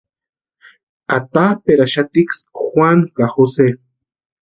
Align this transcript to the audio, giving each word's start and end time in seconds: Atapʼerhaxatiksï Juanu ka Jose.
Atapʼerhaxatiksï 1.15 2.41
Juanu 2.61 3.05
ka 3.15 3.25
Jose. 3.33 3.67